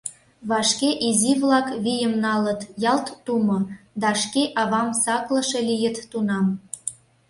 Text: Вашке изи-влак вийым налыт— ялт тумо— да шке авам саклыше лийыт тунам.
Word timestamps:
Вашке 0.49 0.89
изи-влак 1.07 1.67
вийым 1.83 2.13
налыт— 2.25 2.61
ялт 2.91 3.07
тумо— 3.25 3.59
да 4.01 4.09
шке 4.21 4.43
авам 4.61 4.89
саклыше 5.03 5.59
лийыт 5.69 5.97
тунам. 6.11 6.45